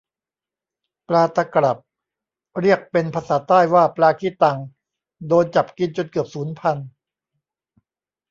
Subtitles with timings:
[1.07, 1.77] ปลาตะกรับ
[2.59, 4.57] เรียกเป็นภาษาใต้ว่าปลาขี้ตัง
[5.27, 6.87] โดนจับกินจนเกือบสูญพันธุ์